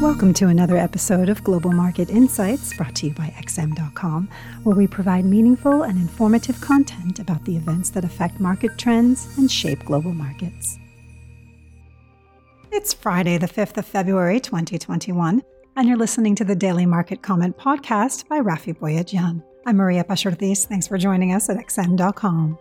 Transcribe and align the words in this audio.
Welcome 0.00 0.32
to 0.34 0.48
another 0.48 0.78
episode 0.78 1.28
of 1.28 1.44
Global 1.44 1.72
Market 1.72 2.08
Insights 2.08 2.74
brought 2.74 2.94
to 2.96 3.08
you 3.08 3.12
by 3.12 3.34
XM.com, 3.38 4.30
where 4.62 4.74
we 4.74 4.86
provide 4.86 5.26
meaningful 5.26 5.82
and 5.82 5.98
informative 5.98 6.58
content 6.62 7.18
about 7.18 7.44
the 7.44 7.54
events 7.54 7.90
that 7.90 8.02
affect 8.06 8.40
market 8.40 8.78
trends 8.78 9.28
and 9.36 9.52
shape 9.52 9.84
global 9.84 10.14
markets. 10.14 10.78
It's 12.72 12.94
Friday, 12.94 13.36
the 13.36 13.46
5th 13.46 13.76
of 13.76 13.84
February, 13.84 14.40
2021, 14.40 15.42
and 15.76 15.86
you're 15.86 15.98
listening 15.98 16.34
to 16.36 16.44
the 16.44 16.56
Daily 16.56 16.86
Market 16.86 17.20
Comment 17.20 17.54
podcast 17.58 18.26
by 18.26 18.40
Raffi 18.40 18.74
Boyadjian. 18.74 19.44
I'm 19.66 19.76
Maria 19.76 20.02
Pachortis. 20.02 20.66
Thanks 20.66 20.88
for 20.88 20.96
joining 20.96 21.34
us 21.34 21.50
at 21.50 21.58
XM.com. 21.58 22.58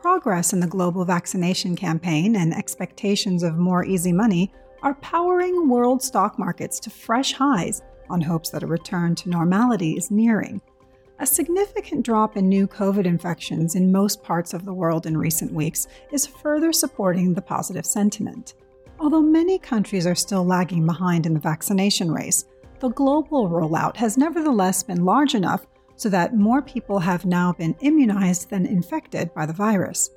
Progress 0.00 0.52
in 0.52 0.60
the 0.60 0.68
global 0.68 1.04
vaccination 1.04 1.74
campaign 1.74 2.36
and 2.36 2.54
expectations 2.54 3.42
of 3.42 3.56
more 3.56 3.84
easy 3.84 4.12
money 4.12 4.52
are 4.84 4.94
powering 4.96 5.66
world 5.66 6.02
stock 6.02 6.38
markets 6.38 6.78
to 6.78 6.90
fresh 6.90 7.32
highs 7.32 7.80
on 8.10 8.20
hopes 8.20 8.50
that 8.50 8.62
a 8.62 8.66
return 8.66 9.14
to 9.14 9.30
normality 9.30 9.92
is 9.92 10.10
nearing. 10.10 10.60
A 11.20 11.26
significant 11.26 12.04
drop 12.04 12.36
in 12.36 12.50
new 12.50 12.68
COVID 12.68 13.06
infections 13.06 13.76
in 13.76 13.90
most 13.90 14.22
parts 14.22 14.52
of 14.52 14.66
the 14.66 14.74
world 14.74 15.06
in 15.06 15.16
recent 15.16 15.50
weeks 15.54 15.86
is 16.12 16.26
further 16.26 16.70
supporting 16.70 17.32
the 17.32 17.40
positive 17.40 17.86
sentiment. 17.86 18.54
Although 19.00 19.22
many 19.22 19.58
countries 19.58 20.06
are 20.06 20.14
still 20.14 20.44
lagging 20.44 20.84
behind 20.84 21.24
in 21.24 21.32
the 21.32 21.40
vaccination 21.40 22.12
race, 22.12 22.44
the 22.80 22.90
global 22.90 23.48
rollout 23.48 23.96
has 23.96 24.18
nevertheless 24.18 24.82
been 24.82 25.06
large 25.06 25.34
enough 25.34 25.66
so 25.96 26.10
that 26.10 26.36
more 26.36 26.60
people 26.60 26.98
have 26.98 27.24
now 27.24 27.54
been 27.54 27.74
immunized 27.80 28.50
than 28.50 28.66
infected 28.66 29.32
by 29.32 29.46
the 29.46 29.52
virus. 29.54 30.10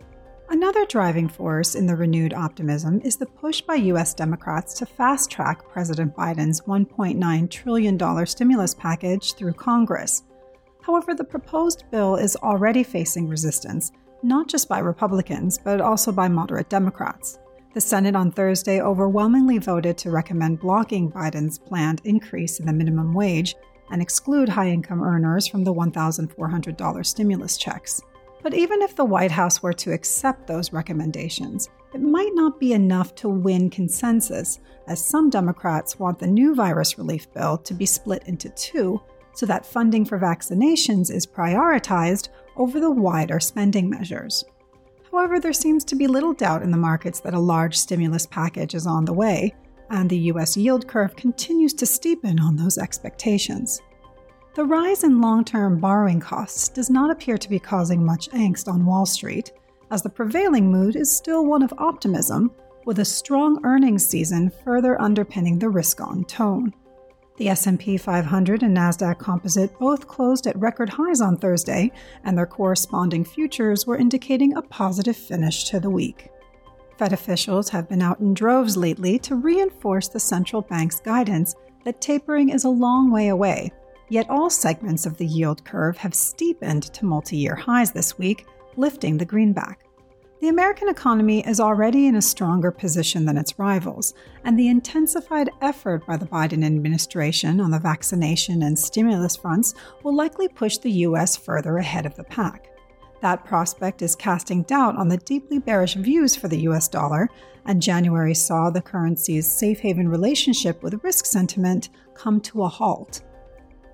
Another 0.50 0.86
driving 0.86 1.28
force 1.28 1.76
in 1.76 1.86
the 1.88 1.96
renewed 1.96 2.34
optimism 2.34 3.02
is 3.04 3.18
the 3.18 3.26
push 3.26 3.60
by 3.60 3.76
U.S. 3.76 4.14
Democrats 4.14 4.74
to 4.76 4.86
fast 4.86 5.30
track 5.30 5.68
President 5.70 6.16
Biden's 6.16 6.62
$1.9 6.62 7.50
trillion 7.50 8.26
stimulus 8.26 8.74
package 8.74 9.34
through 9.34 9.52
Congress. 9.54 10.24
However, 10.82 11.14
the 11.14 11.26
proposed 11.26 11.84
bill 11.92 12.16
is 12.16 12.38
already 12.38 12.84
facing 12.84 13.28
resistance, 13.28 13.92
not 14.24 14.48
just 14.48 14.70
by 14.70 14.80
Republicans, 14.80 15.58
but 15.58 15.82
also 15.82 16.14
by 16.14 16.30
moderate 16.30 16.70
Democrats. 16.70 17.40
The 17.74 17.82
Senate 17.82 18.16
on 18.16 18.32
Thursday 18.32 18.80
overwhelmingly 18.80 19.58
voted 19.58 19.98
to 19.98 20.12
recommend 20.12 20.62
blocking 20.62 21.12
Biden's 21.12 21.60
planned 21.60 22.02
increase 22.06 22.62
in 22.62 22.66
the 22.66 22.74
minimum 22.74 23.14
wage 23.14 23.54
and 23.92 24.02
exclude 24.02 24.48
high 24.48 24.70
income 24.70 25.04
earners 25.04 25.46
from 25.46 25.66
the 25.66 25.74
$1,400 25.74 27.06
stimulus 27.06 27.58
checks. 27.58 28.02
But 28.48 28.54
even 28.54 28.82
if 28.82 28.96
the 28.96 29.04
White 29.04 29.32
House 29.32 29.62
were 29.62 29.74
to 29.74 29.92
accept 29.92 30.48
those 30.48 30.72
recommendations, 30.72 31.68
it 31.94 32.00
might 32.00 32.32
not 32.34 32.62
be 32.62 32.72
enough 32.72 33.14
to 33.16 33.28
win 33.28 33.70
consensus, 33.70 34.62
as 34.88 35.06
some 35.06 35.30
Democrats 35.30 36.00
want 36.00 36.18
the 36.18 36.28
new 36.28 36.56
virus 36.56 36.98
relief 36.98 37.30
bill 37.34 37.58
to 37.58 37.74
be 37.74 37.86
split 37.86 38.24
into 38.26 38.48
two 38.52 39.02
so 39.34 39.46
that 39.48 39.66
funding 39.66 40.06
for 40.06 40.18
vaccinations 40.18 41.14
is 41.14 41.28
prioritized 41.28 42.30
over 42.56 42.80
the 42.80 42.90
wider 42.90 43.42
spending 43.42 43.90
measures. 43.90 44.46
However, 45.12 45.42
there 45.42 45.52
seems 45.52 45.84
to 45.84 45.98
be 45.98 46.08
little 46.08 46.34
doubt 46.34 46.64
in 46.64 46.72
the 46.72 46.78
markets 46.78 47.20
that 47.20 47.34
a 47.34 47.40
large 47.40 47.78
stimulus 47.78 48.26
package 48.26 48.76
is 48.76 48.88
on 48.88 49.04
the 49.04 49.12
way, 49.12 49.54
and 49.90 50.10
the 50.10 50.32
US 50.32 50.56
yield 50.56 50.88
curve 50.88 51.18
continues 51.18 51.74
to 51.74 51.84
steepen 51.84 52.40
on 52.40 52.56
those 52.56 52.78
expectations. 52.78 53.82
The 54.58 54.66
rise 54.66 55.04
in 55.04 55.22
long 55.22 55.46
term 55.46 55.80
borrowing 55.80 56.20
costs 56.20 56.68
does 56.68 56.90
not 56.90 57.12
appear 57.12 57.38
to 57.38 57.48
be 57.48 57.60
causing 57.60 58.04
much 58.04 58.28
angst 58.32 58.68
on 58.68 58.88
Wall 58.88 59.06
Street, 59.06 59.52
as 59.92 60.02
the 60.02 60.10
prevailing 60.10 60.72
mood 60.72 60.96
is 60.96 61.16
still 61.16 61.46
one 61.46 61.62
of 61.62 61.72
optimism, 61.78 62.50
with 62.84 62.98
a 62.98 63.06
strong 63.06 63.64
earnings 63.64 64.10
season 64.10 64.52
further 64.64 65.00
underpinning 65.00 65.60
the 65.60 65.70
risk-on 65.70 66.24
tone. 66.24 66.74
The 67.38 67.50
S&P 67.50 67.98
500 67.98 68.64
and 68.64 68.76
Nasdaq 68.76 69.20
Composite 69.20 69.78
both 69.78 70.08
closed 70.08 70.48
at 70.48 70.58
record 70.58 70.90
highs 70.90 71.22
on 71.22 71.38
Thursday, 71.38 71.92
and 72.24 72.36
their 72.36 72.48
corresponding 72.48 73.26
futures 73.26 73.86
were 73.86 73.98
indicating 73.98 74.58
a 74.58 74.64
positive 74.64 75.16
finish 75.16 75.66
to 75.66 75.80
the 75.80 75.92
week. 75.92 76.32
Fed 76.98 77.14
officials 77.14 77.70
have 77.70 77.88
been 77.88 78.02
out 78.02 78.22
in 78.22 78.34
droves 78.34 78.76
lately 78.76 79.20
to 79.20 79.36
reinforce 79.36 80.08
the 80.08 80.20
central 80.20 80.64
bank's 80.64 81.00
guidance 81.00 81.54
that 81.86 82.02
tapering 82.02 82.50
is 82.50 82.64
a 82.64 82.70
long 82.70 83.12
way 83.12 83.28
away 83.28 83.72
Yet 84.10 84.30
all 84.30 84.50
segments 84.50 85.06
of 85.06 85.18
the 85.18 85.26
yield 85.26 85.66
curve 85.66 85.98
have 85.98 86.14
steepened 86.14 86.84
to 86.94 87.06
multi 87.06 87.38
year 87.38 87.56
highs 87.56 87.92
this 87.92 88.18
week, 88.18 88.46
lifting 88.78 89.18
the 89.18 89.26
greenback. 89.26 89.84
The 90.40 90.50
American 90.50 90.88
economy 90.88 91.46
is 91.48 91.60
already 91.60 92.06
in 92.06 92.16
a 92.16 92.22
stronger 92.22 92.70
position 92.70 93.26
than 93.26 93.38
its 93.38 93.58
rivals, 93.58 94.14
and 94.44 94.58
the 94.58 94.68
intensified 94.68 95.50
effort 95.62 96.06
by 96.06 96.16
the 96.16 96.28
Biden 96.28 96.64
administration 96.64 97.60
on 97.60 97.72
the 97.72 97.80
vaccination 97.80 98.62
and 98.62 98.78
stimulus 98.78 99.36
fronts 99.36 99.74
will 100.04 100.16
likely 100.16 100.48
push 100.48 100.78
the 100.78 100.92
U.S. 100.92 101.36
further 101.36 101.78
ahead 101.78 102.06
of 102.06 102.16
the 102.16 102.24
pack. 102.24 102.68
That 103.22 103.46
prospect 103.46 104.04
is 104.04 104.16
casting 104.16 104.62
doubt 104.64 104.96
on 104.96 105.08
the 105.08 105.18
deeply 105.18 105.58
bearish 105.58 105.96
views 105.96 106.36
for 106.36 106.48
the 106.48 106.62
US 106.70 106.88
dollar, 106.88 107.30
and 107.66 107.82
January 107.82 108.36
saw 108.36 108.70
the 108.70 108.82
currency's 108.82 109.52
safe 109.52 109.80
haven 109.80 110.08
relationship 110.08 110.84
with 110.84 111.04
risk 111.04 111.26
sentiment 111.26 111.90
come 112.14 112.40
to 112.42 112.62
a 112.64 112.68
halt. 112.68 113.22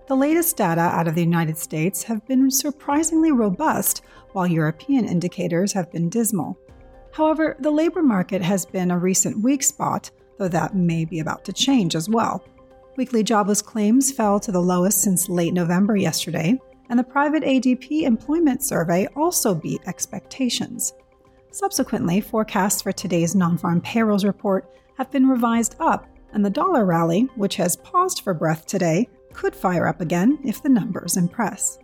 The 0.06 0.16
latest 0.16 0.58
data 0.58 0.81
out 0.81 1.08
of 1.08 1.16
the 1.16 1.22
United 1.22 1.58
States 1.58 2.03
have 2.03 2.28
been 2.28 2.52
surprisingly 2.52 3.31
robust, 3.31 4.02
while 4.34 4.46
European 4.46 5.08
indicators 5.08 5.72
have 5.72 5.90
been 5.94 6.09
dismal. 6.09 6.58
However, 7.14 7.56
the 7.59 7.72
labor 7.72 8.02
market 8.02 8.42
has 8.42 8.66
been 8.66 8.92
a 8.92 9.00
recent 9.00 9.42
weak 9.42 9.63
spot, 9.63 10.12
though 10.38 10.50
that 10.50 10.75
may 10.75 11.06
be 11.06 11.22
about 11.22 11.46
to 11.46 11.53
change 11.53 11.96
as 11.96 12.09
well. 12.09 12.44
Weekly 12.97 13.24
jobless 13.24 13.62
claims 13.62 14.12
fell 14.12 14.42
to 14.42 14.52
the 14.52 14.62
lowest 14.62 15.02
since 15.02 15.30
late 15.30 15.53
November 15.53 15.96
yesterday, 15.96 16.59
and 16.90 17.00
the 17.00 17.03
private 17.03 17.44
ADP 17.44 18.02
employment 18.02 18.62
survey 18.62 19.08
also 19.16 19.56
beat 19.56 19.88
expectations. 19.88 20.94
Subsequently, 21.52 22.19
forecasts 22.19 22.81
for 22.81 22.92
today's 22.92 23.36
non 23.36 23.58
farm 23.58 23.80
payrolls 23.80 24.25
report 24.25 24.69
have 24.97 25.09
been 25.12 25.30
revised 25.30 25.78
up, 25.80 26.08
and 26.34 26.44
the 26.44 26.50
dollar 26.50 26.84
rally, 26.84 27.30
which 27.36 27.56
has 27.56 27.78
paused 27.78 28.22
for 28.22 28.34
breath 28.34 28.66
today, 28.66 29.08
could 29.33 29.55
fire 29.55 29.88
up 29.88 30.01
again 30.01 30.39
if 30.44 30.61
the 30.61 30.69
numbers 30.69 31.17
impress. 31.17 31.79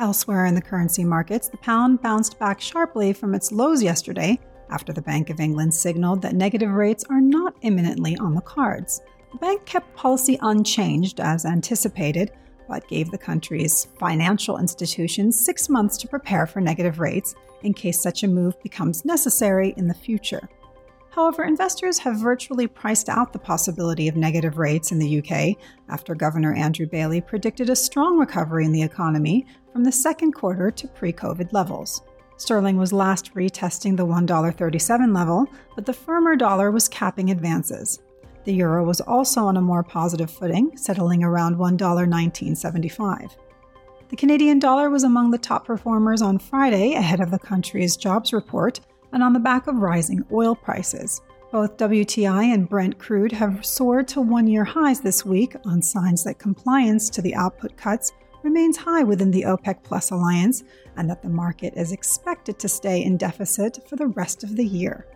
Elsewhere 0.00 0.46
in 0.46 0.54
the 0.54 0.62
currency 0.62 1.04
markets, 1.04 1.48
the 1.48 1.56
pound 1.58 2.00
bounced 2.00 2.38
back 2.38 2.60
sharply 2.60 3.12
from 3.12 3.34
its 3.34 3.50
lows 3.50 3.82
yesterday 3.82 4.38
after 4.70 4.92
the 4.92 5.02
Bank 5.02 5.30
of 5.30 5.40
England 5.40 5.74
signaled 5.74 6.22
that 6.22 6.34
negative 6.34 6.70
rates 6.70 7.04
are 7.10 7.20
not 7.20 7.54
imminently 7.62 8.16
on 8.18 8.34
the 8.34 8.40
cards. 8.40 9.00
The 9.32 9.38
bank 9.38 9.64
kept 9.66 9.94
policy 9.96 10.38
unchanged 10.40 11.20
as 11.20 11.44
anticipated, 11.44 12.32
but 12.68 12.86
gave 12.88 13.10
the 13.10 13.18
country's 13.18 13.86
financial 13.98 14.58
institutions 14.58 15.42
six 15.44 15.68
months 15.68 15.96
to 15.98 16.08
prepare 16.08 16.46
for 16.46 16.60
negative 16.60 17.00
rates 17.00 17.34
in 17.62 17.74
case 17.74 18.00
such 18.00 18.22
a 18.22 18.28
move 18.28 18.60
becomes 18.62 19.04
necessary 19.04 19.74
in 19.76 19.88
the 19.88 19.94
future. 19.94 20.48
However, 21.18 21.42
investors 21.42 21.98
have 21.98 22.14
virtually 22.14 22.68
priced 22.68 23.08
out 23.08 23.32
the 23.32 23.40
possibility 23.40 24.06
of 24.06 24.14
negative 24.14 24.56
rates 24.56 24.92
in 24.92 25.00
the 25.00 25.18
UK 25.18 25.56
after 25.88 26.14
Governor 26.14 26.54
Andrew 26.54 26.86
Bailey 26.86 27.20
predicted 27.20 27.68
a 27.68 27.74
strong 27.74 28.20
recovery 28.20 28.64
in 28.64 28.70
the 28.70 28.84
economy 28.84 29.44
from 29.72 29.82
the 29.82 29.90
second 29.90 30.30
quarter 30.30 30.70
to 30.70 30.86
pre 30.86 31.12
COVID 31.12 31.52
levels. 31.52 32.02
Sterling 32.36 32.76
was 32.76 32.92
last 32.92 33.34
retesting 33.34 33.96
the 33.96 34.06
$1.37 34.06 35.12
level, 35.12 35.48
but 35.74 35.84
the 35.84 35.92
firmer 35.92 36.36
dollar 36.36 36.70
was 36.70 36.88
capping 36.88 37.32
advances. 37.32 37.98
The 38.44 38.54
euro 38.54 38.84
was 38.84 39.00
also 39.00 39.40
on 39.40 39.56
a 39.56 39.60
more 39.60 39.82
positive 39.82 40.30
footing, 40.30 40.76
settling 40.76 41.24
around 41.24 41.56
$1.1975. 41.56 43.36
The 44.08 44.16
Canadian 44.16 44.60
dollar 44.60 44.88
was 44.88 45.02
among 45.02 45.32
the 45.32 45.38
top 45.38 45.66
performers 45.66 46.22
on 46.22 46.38
Friday 46.38 46.92
ahead 46.92 47.18
of 47.18 47.32
the 47.32 47.40
country's 47.40 47.96
jobs 47.96 48.32
report, 48.32 48.78
and 49.12 49.22
on 49.22 49.32
the 49.32 49.38
back 49.38 49.66
of 49.66 49.76
rising 49.76 50.24
oil 50.32 50.54
prices. 50.54 51.20
Both 51.50 51.78
WTI 51.78 52.52
and 52.52 52.68
Brent 52.68 52.98
crude 52.98 53.32
have 53.32 53.64
soared 53.64 54.06
to 54.08 54.20
one 54.20 54.46
year 54.46 54.64
highs 54.64 55.00
this 55.00 55.24
week 55.24 55.56
on 55.64 55.80
signs 55.80 56.24
that 56.24 56.38
compliance 56.38 57.08
to 57.10 57.22
the 57.22 57.34
output 57.34 57.76
cuts 57.76 58.12
remains 58.42 58.76
high 58.76 59.02
within 59.02 59.30
the 59.30 59.42
OPEC 59.42 59.82
Plus 59.82 60.10
alliance 60.10 60.64
and 60.96 61.08
that 61.08 61.22
the 61.22 61.28
market 61.28 61.74
is 61.76 61.92
expected 61.92 62.58
to 62.58 62.68
stay 62.68 63.02
in 63.02 63.16
deficit 63.16 63.78
for 63.88 63.96
the 63.96 64.08
rest 64.08 64.44
of 64.44 64.56
the 64.56 64.64
year. 64.64 65.06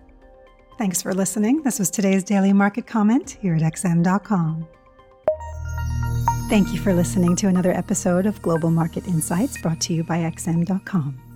Thanks 0.79 1.03
for 1.03 1.12
listening. 1.12 1.62
This 1.62 1.79
was 1.79 1.91
today's 1.91 2.25
daily 2.25 2.53
market 2.53 2.87
comment 2.87 3.37
here 3.41 3.55
at 3.55 3.62
XM.com. 3.62 4.67
Thank 6.49 6.73
you 6.73 6.79
for 6.81 6.93
listening 6.93 7.37
to 7.37 7.49
another 7.49 7.73
episode 7.73 8.27
of 8.27 8.43
Global 8.43 8.71
Market 8.71 9.06
Insights 9.06 9.61
brought 9.61 9.81
to 9.83 9.94
you 9.94 10.05
by 10.05 10.19
XM.com. 10.19 11.31